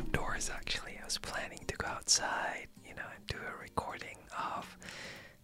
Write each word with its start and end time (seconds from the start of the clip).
was 0.00 0.50
actually 0.50 0.98
I 1.00 1.04
was 1.04 1.18
planning 1.18 1.60
to 1.66 1.76
go 1.76 1.86
outside, 1.86 2.66
you 2.86 2.94
know, 2.94 3.02
and 3.14 3.26
do 3.26 3.36
a 3.36 3.62
recording 3.62 4.16
of 4.38 4.76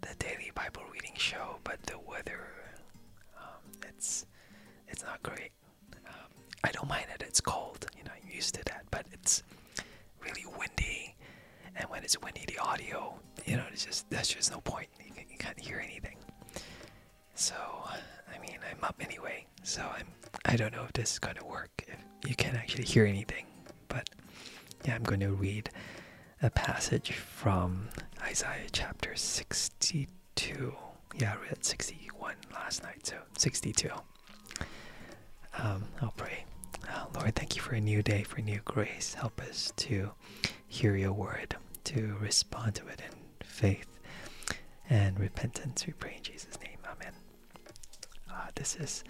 the 0.00 0.14
daily 0.18 0.50
Bible 0.54 0.82
reading 0.92 1.12
show, 1.16 1.58
but 1.64 1.80
the 1.82 1.98
weather, 1.98 2.46
um, 3.36 3.60
it's 3.88 4.26
it's 4.88 5.02
not 5.04 5.22
great. 5.22 5.50
Um, 6.06 6.30
I 6.64 6.70
don't 6.72 6.88
mind 6.88 7.06
that 7.10 7.22
it's 7.22 7.40
cold, 7.40 7.86
you 7.96 8.04
know, 8.04 8.10
I'm 8.10 8.30
used 8.34 8.54
to 8.54 8.64
that, 8.64 8.84
but 8.90 9.06
it's 9.12 9.42
really 10.24 10.44
windy, 10.58 11.14
and 11.76 11.88
when 11.90 12.02
it's 12.02 12.20
windy, 12.20 12.44
the 12.46 12.58
audio, 12.58 13.14
you 13.46 13.56
know, 13.56 13.64
it's 13.72 13.84
just 13.84 14.08
there's 14.10 14.28
just 14.28 14.50
no 14.50 14.60
point. 14.60 14.88
You, 15.04 15.12
can, 15.12 15.24
you 15.30 15.38
can't 15.38 15.58
hear 15.60 15.78
anything. 15.78 16.16
So, 17.34 17.54
I 17.54 18.38
mean, 18.40 18.58
I'm 18.70 18.82
up 18.82 18.96
anyway, 19.00 19.46
so 19.62 19.82
I'm 19.82 20.06
I 20.46 20.56
don't 20.56 20.72
know 20.72 20.84
if 20.84 20.92
this 20.94 21.12
is 21.12 21.18
gonna 21.18 21.44
work. 21.44 21.70
If 21.86 22.28
you 22.28 22.34
can 22.34 22.56
actually 22.56 22.84
hear 22.84 23.04
anything, 23.04 23.46
yeah, 24.84 24.94
I'm 24.94 25.02
going 25.02 25.20
to 25.20 25.32
read 25.32 25.70
a 26.42 26.50
passage 26.50 27.12
from 27.12 27.88
Isaiah 28.22 28.68
chapter 28.72 29.14
62. 29.14 30.74
Yeah, 31.18 31.34
I 31.34 31.42
read 31.48 31.64
61 31.64 32.34
last 32.52 32.82
night, 32.82 33.06
so 33.06 33.16
62. 33.36 33.90
Um, 35.58 35.84
I'll 36.00 36.14
pray. 36.16 36.44
Uh, 36.88 37.04
Lord, 37.14 37.34
thank 37.34 37.56
you 37.56 37.62
for 37.62 37.74
a 37.74 37.80
new 37.80 38.02
day, 38.02 38.22
for 38.22 38.40
new 38.40 38.60
grace. 38.64 39.14
Help 39.14 39.40
us 39.42 39.72
to 39.76 40.10
hear 40.66 40.96
your 40.96 41.12
word, 41.12 41.56
to 41.84 42.16
respond 42.20 42.74
to 42.76 42.86
it 42.86 43.00
in 43.00 43.46
faith 43.46 43.86
and 44.88 45.18
repentance. 45.18 45.86
We 45.86 45.92
pray 45.92 46.14
in 46.16 46.22
Jesus' 46.22 46.58
name. 46.62 46.78
Amen. 46.84 47.12
Uh, 48.30 48.46
this 48.54 48.76
is 48.76 49.04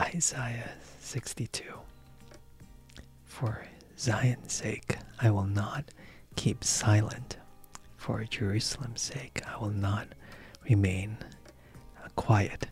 Isaiah 0.00 0.70
62. 1.00 1.62
For 3.24 3.64
Zion's 3.98 4.52
sake, 4.52 4.96
I 5.20 5.30
will 5.30 5.46
not 5.46 5.84
keep 6.36 6.62
silent. 6.62 7.36
For 7.96 8.22
Jerusalem's 8.24 9.00
sake, 9.02 9.42
I 9.46 9.58
will 9.58 9.70
not 9.70 10.08
remain 10.68 11.18
uh, 12.02 12.08
quiet. 12.14 12.68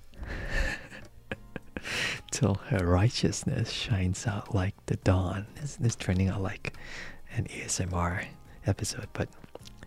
Till 2.30 2.54
her 2.68 2.86
righteousness 2.86 3.70
shines 3.70 4.26
out 4.26 4.54
like 4.54 4.74
the 4.86 4.96
dawn. 4.96 5.46
This 5.60 5.78
is 5.80 5.96
turning 5.96 6.28
out 6.28 6.42
like 6.42 6.74
an 7.34 7.46
ASMR 7.46 8.24
episode, 8.64 9.08
but 9.12 9.28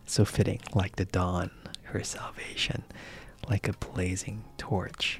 so 0.05 0.25
fitting, 0.25 0.59
like 0.73 0.95
the 0.97 1.05
dawn, 1.05 1.51
her 1.83 2.03
salvation, 2.03 2.83
like 3.49 3.67
a 3.67 3.73
blazing 3.73 4.43
torch. 4.57 5.19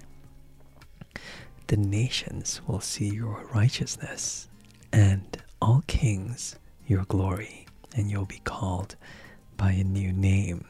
The 1.68 1.78
nations 1.78 2.62
will 2.68 2.82
see 2.82 3.08
your 3.08 3.46
righteousness, 3.54 4.50
and 4.92 5.38
all 5.62 5.84
kings 5.88 6.56
your 6.88 7.06
glory, 7.06 7.66
and 7.96 8.10
you'll 8.10 8.26
be 8.26 8.42
called 8.44 8.96
by 9.58 9.72
a 9.72 9.84
new 9.84 10.12
name 10.12 10.66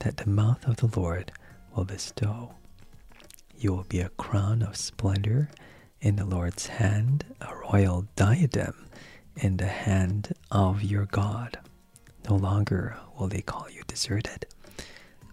that 0.00 0.18
the 0.18 0.28
mouth 0.28 0.66
of 0.66 0.76
the 0.76 1.00
Lord 1.00 1.32
will 1.74 1.84
bestow. 1.84 2.54
You 3.58 3.72
will 3.72 3.86
be 3.88 4.00
a 4.00 4.10
crown 4.10 4.62
of 4.62 4.76
splendor 4.76 5.50
in 6.00 6.16
the 6.16 6.24
Lord's 6.24 6.66
hand, 6.66 7.24
a 7.40 7.54
royal 7.72 8.06
diadem 8.14 8.86
in 9.36 9.56
the 9.56 9.66
hand 9.66 10.32
of 10.50 10.82
your 10.82 11.06
God. 11.06 11.58
No 12.28 12.36
longer 12.36 12.96
will 13.18 13.28
they 13.28 13.40
call 13.42 13.68
you 13.70 13.82
deserted 13.86 14.46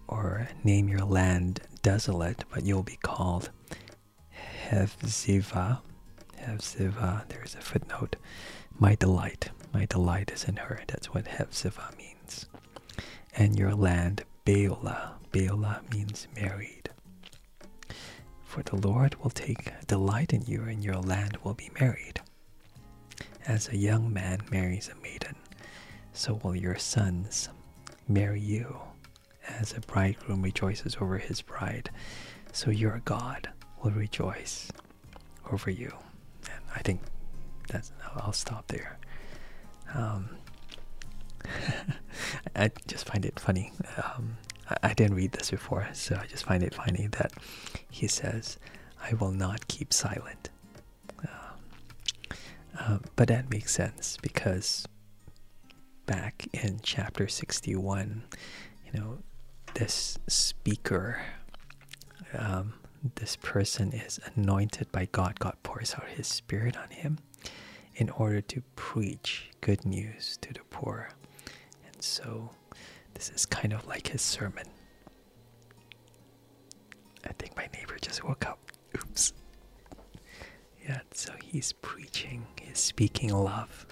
or 0.08 0.48
name 0.64 0.88
your 0.88 1.04
land 1.04 1.60
desolate, 1.82 2.44
but 2.52 2.64
you'll 2.64 2.82
be 2.82 2.98
called 3.02 3.50
Hephzibah. 4.68 5.80
Hephzibah, 6.38 7.28
there's 7.28 7.54
a 7.54 7.60
footnote. 7.60 8.16
My 8.78 8.94
delight, 8.94 9.50
my 9.72 9.86
delight 9.86 10.30
is 10.32 10.44
in 10.44 10.56
her. 10.56 10.82
That's 10.86 11.06
what 11.12 11.26
Hephzibah 11.26 11.96
means. 11.96 12.46
And 13.34 13.58
your 13.58 13.74
land, 13.74 14.24
Beulah. 14.44 15.14
Beulah 15.32 15.80
means 15.90 16.28
married. 16.34 16.90
For 18.44 18.62
the 18.62 18.76
Lord 18.76 19.14
will 19.22 19.30
take 19.30 19.72
delight 19.86 20.32
in 20.32 20.42
you, 20.42 20.62
and 20.62 20.84
your 20.84 20.96
land 20.96 21.38
will 21.42 21.54
be 21.54 21.70
married. 21.80 22.20
As 23.46 23.68
a 23.68 23.76
young 23.76 24.12
man 24.12 24.40
marries 24.50 24.88
a 24.88 25.02
maiden, 25.02 25.36
so 26.12 26.40
will 26.42 26.56
your 26.56 26.76
sons 26.76 27.48
marry 28.08 28.40
you. 28.40 28.78
As 29.48 29.72
a 29.72 29.80
bridegroom 29.80 30.42
rejoices 30.42 30.96
over 31.00 31.18
his 31.18 31.40
bride, 31.40 31.90
so 32.52 32.70
your 32.70 33.00
God 33.04 33.48
will 33.82 33.92
rejoice 33.92 34.70
over 35.50 35.70
you. 35.70 35.92
And 36.50 36.62
I 36.74 36.80
think 36.80 37.00
that's 37.68 37.92
I'll 38.16 38.32
stop 38.32 38.66
there. 38.68 38.98
Um, 39.94 40.30
I 42.56 42.70
just 42.86 43.06
find 43.06 43.24
it 43.24 43.38
funny. 43.38 43.72
Um, 43.96 44.36
I, 44.70 44.90
I, 44.90 44.94
didn't 44.94 45.14
read 45.16 45.32
this 45.32 45.50
before, 45.50 45.88
so 45.92 46.16
I 46.20 46.26
just 46.26 46.44
find 46.44 46.62
it 46.62 46.74
funny 46.74 47.08
that 47.12 47.32
he 47.90 48.08
says, 48.08 48.58
"I 49.02 49.14
will 49.14 49.32
not 49.32 49.68
keep 49.68 49.92
silent." 49.92 50.50
Uh, 52.78 52.98
but 53.16 53.28
that 53.28 53.50
makes 53.50 53.72
sense 53.72 54.18
because 54.20 54.86
back 56.06 56.46
in 56.52 56.80
chapter 56.82 57.26
61, 57.26 58.24
you 58.84 59.00
know, 59.00 59.18
this 59.74 60.18
speaker, 60.28 61.20
um, 62.36 62.74
this 63.16 63.36
person 63.36 63.92
is 63.92 64.20
anointed 64.34 64.90
by 64.92 65.06
God. 65.10 65.38
God 65.38 65.56
pours 65.62 65.94
out 65.94 66.08
his 66.08 66.26
spirit 66.26 66.76
on 66.76 66.90
him 66.90 67.18
in 67.96 68.10
order 68.10 68.40
to 68.40 68.62
preach 68.76 69.50
good 69.60 69.84
news 69.84 70.38
to 70.42 70.52
the 70.52 70.60
poor. 70.70 71.08
And 71.86 72.02
so 72.02 72.50
this 73.14 73.30
is 73.30 73.46
kind 73.46 73.72
of 73.72 73.86
like 73.86 74.08
his 74.08 74.22
sermon. 74.22 74.66
I 77.24 77.32
think 77.32 77.56
my 77.56 77.68
neighbor 77.74 77.96
just 78.00 78.22
woke 78.24 78.46
up. 78.46 78.58
Oops. 78.96 79.32
Yeah, 80.84 81.00
so 81.12 81.32
he's 81.42 81.72
preaching, 81.72 82.46
he's 82.60 82.78
speaking 82.78 83.30
love 83.32 83.86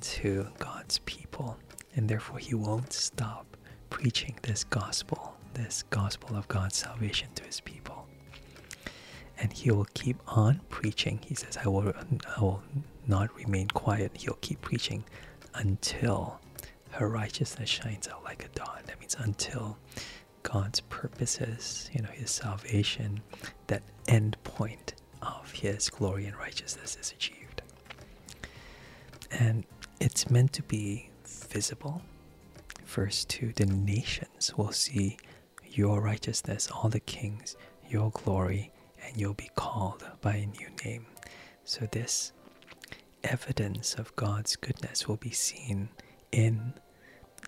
to 0.00 0.46
God's 0.58 0.98
people, 1.00 1.56
and 1.96 2.08
therefore 2.08 2.38
he 2.38 2.54
won't 2.54 2.92
stop 2.92 3.56
preaching 3.90 4.36
this 4.42 4.62
gospel, 4.62 5.34
this 5.54 5.82
gospel 5.90 6.36
of 6.36 6.46
God's 6.46 6.76
salvation 6.76 7.28
to 7.34 7.42
his 7.44 7.60
people. 7.60 7.97
And 9.40 9.52
he 9.52 9.70
will 9.70 9.86
keep 9.94 10.20
on 10.26 10.60
preaching. 10.68 11.20
He 11.24 11.34
says, 11.34 11.56
I 11.64 11.68
will, 11.68 11.92
I 12.36 12.40
will 12.40 12.62
not 13.06 13.34
remain 13.36 13.68
quiet. 13.68 14.12
He'll 14.16 14.38
keep 14.40 14.60
preaching 14.60 15.04
until 15.54 16.40
her 16.90 17.08
righteousness 17.08 17.68
shines 17.68 18.08
out 18.08 18.24
like 18.24 18.44
a 18.44 18.48
dawn. 18.48 18.80
That 18.86 18.98
means 19.00 19.16
until 19.18 19.78
God's 20.42 20.80
purposes, 20.80 21.88
you 21.92 22.02
know, 22.02 22.08
his 22.10 22.30
salvation, 22.30 23.20
that 23.68 23.82
end 24.06 24.36
point 24.44 24.94
of 25.22 25.52
his 25.52 25.88
glory 25.90 26.26
and 26.26 26.36
righteousness 26.36 26.96
is 27.00 27.12
achieved. 27.12 27.62
And 29.30 29.64
it's 30.00 30.30
meant 30.30 30.52
to 30.54 30.62
be 30.62 31.10
visible. 31.26 32.02
Verse 32.86 33.24
2 33.26 33.52
The 33.54 33.66
nations 33.66 34.56
will 34.56 34.72
see 34.72 35.18
your 35.66 36.00
righteousness, 36.00 36.68
all 36.70 36.88
the 36.88 37.00
kings, 37.00 37.56
your 37.88 38.10
glory, 38.10 38.70
and 39.08 39.20
you'll 39.20 39.34
be 39.34 39.50
called 39.56 40.04
by 40.20 40.34
a 40.36 40.46
new 40.46 40.68
name. 40.84 41.06
So, 41.64 41.86
this 41.90 42.32
evidence 43.24 43.94
of 43.94 44.14
God's 44.16 44.56
goodness 44.56 45.08
will 45.08 45.16
be 45.16 45.30
seen 45.30 45.88
in 46.32 46.74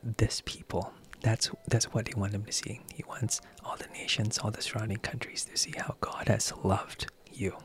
this 0.03 0.43
people. 0.45 0.93
That's 1.23 1.51
that's 1.69 1.87
what 1.93 2.09
he 2.09 2.15
wants 2.15 2.33
them 2.33 2.45
to 2.45 2.53
see. 2.53 2.81
He 2.95 3.05
wants 3.09 3.41
all 3.65 3.77
the 3.77 3.89
nations, 3.93 4.39
all 4.39 4.51
the 4.51 4.63
surrounding 4.63 4.99
countries 4.99 5.45
to 5.47 5.57
see 5.57 5.75
how 5.77 5.97
God 6.01 6.29
has 6.29 6.53
loved 6.65 7.07
you. 7.33 7.57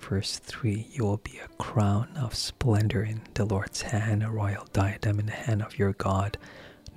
Verse 0.00 0.38
3 0.38 0.88
You 0.90 1.04
will 1.04 1.16
be 1.18 1.38
a 1.38 1.48
crown 1.62 2.08
of 2.16 2.34
splendor 2.34 3.02
in 3.02 3.22
the 3.34 3.44
Lord's 3.44 3.82
hand, 3.82 4.22
a 4.22 4.30
royal 4.30 4.66
diadem 4.72 5.20
in 5.20 5.26
the 5.26 5.32
hand 5.32 5.62
of 5.62 5.78
your 5.78 5.92
God. 5.92 6.38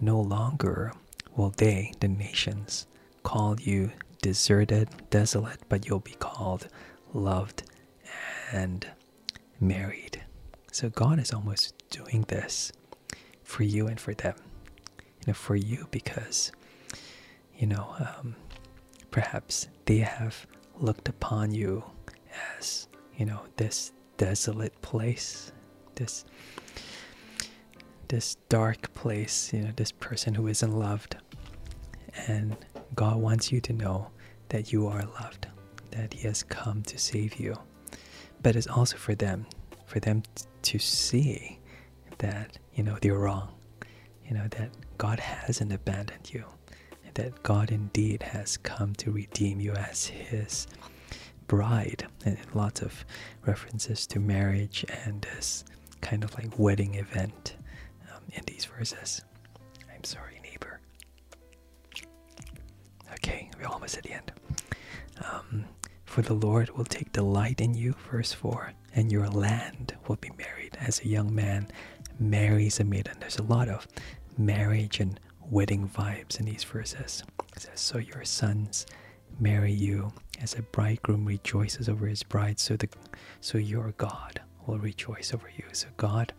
No 0.02 0.20
longer 0.20 0.94
will 1.36 1.52
they, 1.58 1.94
the 2.00 2.08
nations, 2.08 2.88
call 3.24 3.60
you 3.60 3.92
deserted, 4.22 4.90
desolate, 5.10 5.60
but 5.70 5.86
you'll 5.86 6.00
be 6.00 6.16
called 6.20 6.68
loved 7.14 7.64
and 8.52 8.88
married. 9.60 10.24
So 10.72 10.90
God 10.90 11.20
is 11.20 11.34
almost 11.34 11.74
doing 11.90 12.24
this 12.28 12.72
for 13.44 13.64
you 13.64 13.88
and 13.88 14.00
for 14.00 14.14
them. 14.14 14.36
You 15.22 15.28
know, 15.28 15.34
for 15.34 15.56
you 15.56 15.88
because, 15.92 16.52
you 17.58 17.68
know, 17.68 17.96
um, 18.00 18.36
perhaps 19.12 19.68
they 19.86 19.98
have 19.98 20.48
looked 20.78 21.10
upon 21.10 21.52
you 21.52 21.84
as, 22.58 22.88
you 23.18 23.26
know, 23.26 23.42
this 23.58 23.92
desolate 24.18 24.80
place, 24.82 25.52
this 25.96 26.26
this 28.08 28.38
dark 28.50 28.92
place, 28.96 29.54
you 29.54 29.62
know, 29.62 29.72
this 29.76 29.92
person 29.92 30.34
who 30.34 30.48
isn't 30.48 30.74
loved. 30.74 31.16
And 32.28 32.58
God 32.96 33.18
wants 33.18 33.52
you 33.52 33.62
to 33.62 33.74
know 33.74 34.10
that 34.50 34.72
you 34.72 34.88
are 34.88 35.04
loved, 35.22 35.48
that 35.92 36.14
He 36.14 36.28
has 36.28 36.44
come 36.44 36.82
to 36.84 36.98
save 36.98 37.36
you. 37.36 37.58
But 38.42 38.56
it's 38.56 38.68
also 38.68 38.98
for 38.98 39.16
them, 39.16 39.46
for 39.86 40.00
them 40.00 40.24
to 40.64 40.80
see 40.80 41.60
that 42.20 42.58
you 42.74 42.84
know 42.84 42.98
they're 43.02 43.18
wrong. 43.18 43.50
You 44.28 44.36
know 44.36 44.48
that 44.52 44.70
God 44.98 45.20
hasn't 45.20 45.74
abandoned 45.74 46.32
you, 46.34 46.46
that 47.16 47.42
God 47.44 47.72
indeed 47.72 48.22
has 48.24 48.58
come 48.58 48.94
to 48.96 49.12
redeem 49.12 49.60
you 49.60 49.74
as 49.74 50.06
His 50.08 50.68
bride, 51.48 52.08
and 52.26 52.38
lots 52.54 52.82
of 52.82 53.06
references 53.46 54.06
to 54.08 54.20
marriage 54.20 54.86
and 55.06 55.22
this 55.24 55.64
kind 56.02 56.24
of 56.24 56.34
like 56.36 56.58
wedding 56.60 56.96
event 56.96 57.56
um, 58.14 58.22
in 58.34 58.44
these 58.46 58.66
verses. 58.66 59.22
I'm 59.94 60.04
sorry, 60.04 60.39
we're 63.60 63.68
almost 63.68 63.98
at 63.98 64.04
the 64.04 64.14
end. 64.14 64.32
Um, 65.24 65.66
for 66.06 66.22
the 66.22 66.34
Lord 66.34 66.70
will 66.72 66.86
take 66.86 67.12
delight 67.12 67.62
in 67.62 67.74
you, 67.74 67.96
verse 68.10 68.34
4, 68.34 68.74
and 68.96 69.12
your 69.12 69.28
land 69.28 69.96
will 70.08 70.16
be 70.16 70.32
married 70.38 70.78
as 70.80 71.02
a 71.02 71.08
young 71.08 71.34
man 71.34 71.68
marries 72.20 72.80
a 72.80 72.84
maiden. 72.84 73.16
There's 73.20 73.38
a 73.38 73.44
lot 73.44 73.70
of 73.70 73.88
marriage 74.38 75.00
and 75.00 75.20
wedding 75.50 75.88
vibes 75.88 76.40
in 76.40 76.46
these 76.46 76.64
verses. 76.64 77.24
It 77.56 77.62
says, 77.62 77.80
So 77.80 77.98
your 77.98 78.24
sons 78.26 78.86
marry 79.40 79.72
you 79.72 80.12
as 80.42 80.56
a 80.56 80.62
bridegroom 80.62 81.26
rejoices 81.26 81.88
over 81.90 82.08
his 82.08 82.24
bride, 82.24 82.60
so 82.60 82.76
the 82.76 82.90
so 83.42 83.58
your 83.58 83.94
God 83.98 84.42
will 84.66 84.80
rejoice 84.80 85.34
over 85.34 85.50
you. 85.56 85.66
So 85.74 85.88
God 85.98 86.34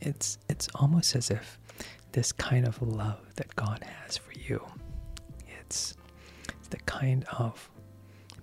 it's 0.00 0.38
it's 0.48 0.68
almost 0.74 1.16
as 1.16 1.30
if 1.30 1.58
this 2.12 2.32
kind 2.32 2.66
of 2.66 2.80
love 2.80 3.20
that 3.36 3.54
God 3.56 3.84
has 3.84 4.16
for 4.16 4.32
you. 4.32 4.64
It's 5.66 5.94
the 6.70 6.78
kind 6.78 7.24
of 7.38 7.70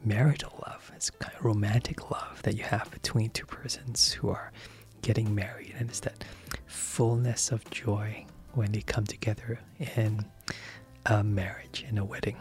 marital 0.04 0.54
love, 0.68 0.92
it's 0.96 1.10
kind 1.10 1.34
of 1.38 1.46
romantic 1.46 2.12
love 2.12 2.42
that 2.44 2.56
you 2.58 2.64
have 2.64 2.92
between 2.92 3.30
two 3.30 3.46
persons 3.46 4.12
who 4.12 4.30
are 4.30 4.52
getting 5.02 5.34
married, 5.34 5.74
and 5.78 5.90
it's 5.90 6.02
that 6.02 6.24
fullness 6.66 7.52
of 7.52 7.70
joy 7.70 8.26
when 8.54 8.72
they 8.72 8.82
come 8.82 9.06
together 9.06 9.60
in 9.98 10.26
a 11.06 11.24
marriage, 11.24 11.86
in 11.90 11.98
a 11.98 12.06
wedding, 12.06 12.38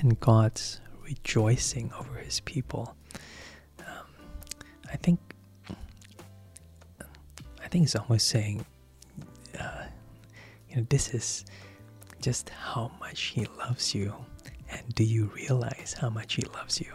and 0.00 0.18
God's 0.20 0.80
rejoicing 1.04 1.92
over 1.98 2.18
His 2.18 2.40
people. 2.40 2.94
Um, 3.80 4.06
I 4.92 4.96
think, 4.96 5.20
I 7.62 7.68
think 7.68 7.84
it's 7.84 7.96
almost 7.96 8.28
saying, 8.28 8.64
uh, 9.58 9.84
you 10.68 10.76
know, 10.76 10.86
this 10.88 11.14
is 11.14 11.44
just 12.26 12.48
how 12.50 12.90
much 12.98 13.20
He 13.36 13.46
loves 13.56 13.94
you 13.94 14.12
and 14.70 14.94
do 14.94 15.04
you 15.04 15.30
realize 15.34 15.94
how 16.00 16.10
much 16.10 16.34
he 16.34 16.42
loves 16.42 16.80
you? 16.80 16.92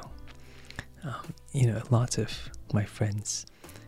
Um, 1.04 1.33
you 1.54 1.68
know, 1.68 1.81
lots 1.89 2.18
of 2.18 2.50
my 2.74 2.83
friends 2.86 3.45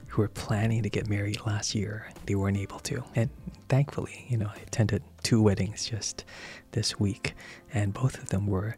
who 0.07 0.22
were 0.22 0.30
planning 0.30 0.84
to 0.84 0.90
get 0.90 1.10
married 1.10 1.40
last 1.45 1.75
year, 1.75 2.10
they 2.25 2.36
weren't 2.36 2.57
able 2.57 2.80
to. 2.80 3.04
And 3.16 3.30
thankfully, 3.68 4.25
you 4.30 4.38
know, 4.38 4.48
I 4.48 4.60
attended 4.60 5.04
two 5.24 5.42
weddings 5.42 5.86
just 5.86 6.24
this 6.72 7.00
week, 7.00 7.34
and 7.74 7.94
both 7.94 8.18
of 8.19 8.30
them 8.30 8.48
were 8.48 8.78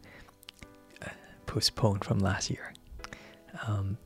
uh, 1.04 1.10
postponed 1.46 2.04
from 2.04 2.18
last 2.18 2.50
year. 2.50 2.72
Um, 3.66 3.96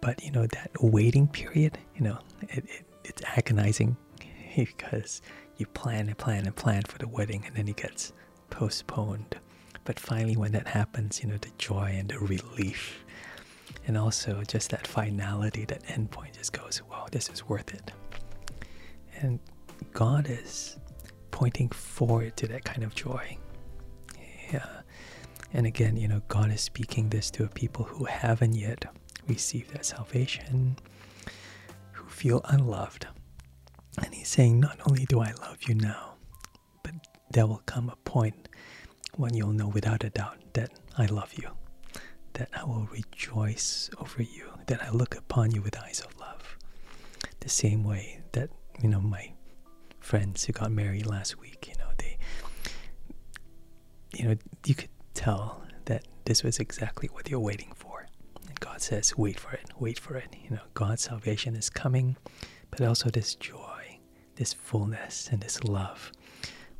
but 0.00 0.22
you 0.22 0.30
know 0.30 0.46
that 0.46 0.70
waiting 0.80 1.26
period, 1.28 1.78
you 1.94 2.02
know, 2.02 2.18
it, 2.42 2.64
it, 2.64 2.86
it's 3.04 3.22
agonizing 3.36 3.96
because 4.56 5.20
you 5.58 5.66
plan 5.66 6.08
and 6.08 6.18
plan 6.18 6.46
and 6.46 6.54
plan 6.54 6.82
for 6.82 6.98
the 6.98 7.08
wedding, 7.08 7.44
and 7.46 7.56
then 7.56 7.68
it 7.68 7.76
gets 7.76 8.12
postponed 8.50 9.36
but 9.86 10.00
finally, 10.00 10.36
when 10.36 10.50
that 10.52 10.66
happens, 10.66 11.22
you 11.22 11.28
know, 11.28 11.36
the 11.36 11.52
joy 11.58 11.94
and 11.96 12.08
the 12.08 12.18
relief, 12.18 13.04
and 13.86 13.96
also 13.96 14.42
just 14.42 14.70
that 14.70 14.84
finality, 14.84 15.64
that 15.66 15.84
endpoint 15.84 16.36
just 16.36 16.52
goes, 16.52 16.82
wow, 16.90 17.06
this 17.12 17.28
is 17.28 17.48
worth 17.48 17.72
it. 17.72 17.92
And 19.20 19.38
God 19.92 20.26
is 20.28 20.76
pointing 21.30 21.68
forward 21.68 22.36
to 22.38 22.48
that 22.48 22.64
kind 22.64 22.82
of 22.82 22.96
joy. 22.96 23.38
Yeah. 24.52 24.66
And 25.52 25.66
again, 25.66 25.96
you 25.96 26.08
know, 26.08 26.20
God 26.26 26.50
is 26.50 26.60
speaking 26.62 27.08
this 27.08 27.30
to 27.30 27.44
a 27.44 27.48
people 27.48 27.84
who 27.84 28.06
haven't 28.06 28.54
yet 28.54 28.86
received 29.28 29.72
that 29.72 29.84
salvation, 29.84 30.76
who 31.92 32.04
feel 32.08 32.40
unloved. 32.46 33.06
Saying, 34.26 34.58
not 34.58 34.80
only 34.88 35.04
do 35.04 35.20
I 35.20 35.30
love 35.40 35.58
you 35.68 35.76
now, 35.76 36.14
but 36.82 36.94
there 37.30 37.46
will 37.46 37.62
come 37.64 37.88
a 37.88 37.96
point 37.96 38.48
when 39.14 39.34
you'll 39.34 39.52
know 39.52 39.68
without 39.68 40.02
a 40.02 40.10
doubt 40.10 40.38
that 40.54 40.70
I 40.98 41.06
love 41.06 41.32
you, 41.34 41.48
that 42.32 42.48
I 42.52 42.64
will 42.64 42.88
rejoice 42.90 43.88
over 43.98 44.22
you, 44.22 44.50
that 44.66 44.82
I 44.82 44.90
look 44.90 45.16
upon 45.16 45.52
you 45.52 45.62
with 45.62 45.80
eyes 45.80 46.00
of 46.00 46.18
love. 46.18 46.58
The 47.38 47.48
same 47.48 47.84
way 47.84 48.20
that, 48.32 48.50
you 48.82 48.88
know, 48.88 49.00
my 49.00 49.32
friends 50.00 50.44
who 50.44 50.52
got 50.52 50.72
married 50.72 51.06
last 51.06 51.38
week, 51.38 51.68
you 51.68 51.74
know, 51.78 51.90
they, 51.96 52.18
you 54.12 54.24
know, 54.24 54.34
you 54.66 54.74
could 54.74 54.90
tell 55.14 55.62
that 55.84 56.04
this 56.24 56.42
was 56.42 56.58
exactly 56.58 57.08
what 57.12 57.30
you're 57.30 57.38
waiting 57.38 57.72
for. 57.76 58.08
And 58.48 58.58
God 58.58 58.82
says, 58.82 59.16
wait 59.16 59.38
for 59.38 59.52
it, 59.52 59.70
wait 59.78 60.00
for 60.00 60.16
it. 60.16 60.34
You 60.42 60.50
know, 60.50 60.62
God's 60.74 61.02
salvation 61.02 61.54
is 61.54 61.70
coming, 61.70 62.16
but 62.72 62.80
also 62.80 63.08
this 63.08 63.36
joy, 63.36 63.75
this 64.36 64.52
fullness, 64.52 65.28
and 65.30 65.40
this 65.40 65.62
love 65.64 66.12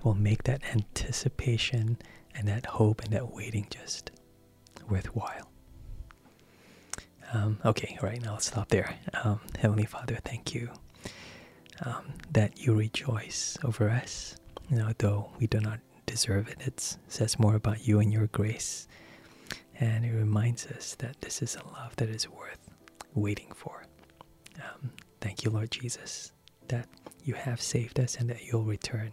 will 0.03 0.15
make 0.15 0.45
that 0.45 0.63
anticipation 0.73 1.99
and 2.35 2.47
that 2.49 2.67
hope 2.67 3.03
and 3.03 3.13
that 3.13 3.33
waiting 3.35 3.67
just 3.71 4.11
worthwhile. 4.89 5.51
Um, 7.33 7.59
okay, 7.65 7.99
right 8.03 8.23
now 8.23 8.35
I'll 8.35 8.41
stop 8.41 8.69
there. 8.69 8.95
Um, 9.25 9.41
Heavenly 9.59 9.85
Father, 9.87 10.19
thank 10.25 10.55
you 10.55 10.71
um, 11.85 12.13
that 12.33 12.59
you 12.59 12.75
rejoice 12.75 13.59
over 13.65 13.91
us. 13.91 14.37
You 14.71 14.77
know, 14.79 14.93
though 14.99 15.31
we 15.39 15.47
do 15.47 15.61
not 15.61 15.81
deserve 16.07 16.49
it, 16.49 16.59
it 16.61 16.97
says 17.09 17.39
more 17.39 17.55
about 17.55 17.87
you 17.87 18.01
and 18.01 18.13
your 18.13 18.27
grace. 18.29 18.87
And 19.79 20.05
it 20.05 20.13
reminds 20.13 20.67
us 20.67 20.95
that 20.97 21.21
this 21.21 21.43
is 21.43 21.57
a 21.57 21.67
love 21.67 21.95
that 21.97 22.09
is 22.09 22.29
worth 22.29 22.71
waiting 23.15 23.53
for. 23.55 23.85
Um, 24.57 24.93
thank 25.21 25.45
you, 25.45 25.51
Lord 25.51 25.71
Jesus, 25.71 26.33
that 26.69 26.89
you 27.25 27.35
have 27.35 27.61
saved 27.61 27.99
us 28.01 28.17
and 28.17 28.29
that 28.31 28.47
you'll 28.47 28.63
return 28.65 29.13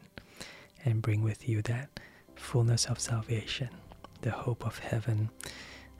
and 0.85 1.01
bring 1.01 1.23
with 1.23 1.47
you 1.47 1.61
that 1.63 1.99
fullness 2.35 2.85
of 2.85 2.99
salvation, 2.99 3.69
the 4.21 4.31
hope 4.31 4.65
of 4.65 4.77
heaven 4.79 5.29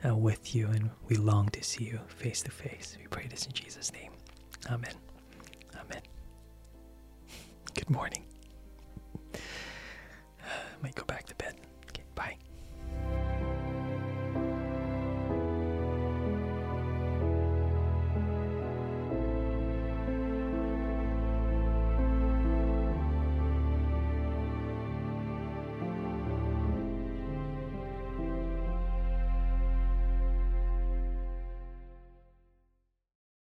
uh, 0.06 0.14
with 0.14 0.54
you, 0.54 0.68
and 0.68 0.90
we 1.08 1.16
long 1.16 1.48
to 1.50 1.62
see 1.62 1.84
you 1.84 2.00
face 2.08 2.42
to 2.42 2.50
face. 2.50 2.96
We 3.00 3.06
pray 3.08 3.26
this 3.28 3.46
in 3.46 3.52
Jesus' 3.52 3.92
name. 3.92 4.12
Amen. 4.70 4.94
Amen. 5.74 6.02
Good 7.74 7.90
morning. 7.90 8.24
Might 10.82 10.94
go 10.94 11.04
back. 11.04 11.13